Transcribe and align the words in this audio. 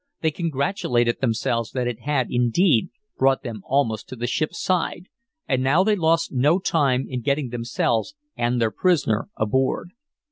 They 0.21 0.31
congratulated 0.31 1.21
themselves 1.21 1.69
that 1.73 1.85
it 1.85 1.99
had, 1.99 2.25
indeed, 2.31 2.89
brought 3.19 3.43
them 3.43 3.61
almost 3.63 4.09
to 4.09 4.15
the 4.15 4.25
ship's 4.25 4.59
side, 4.59 5.03
and 5.47 5.61
now 5.61 5.83
they 5.83 5.95
lost 5.95 6.31
no 6.33 6.57
time 6.57 7.05
in 7.07 7.21
getting 7.21 7.49
themselves 7.49 8.15
and 8.35 8.59
their 8.59 8.71
prisoner 8.71 9.29
aboard. 9.37 9.91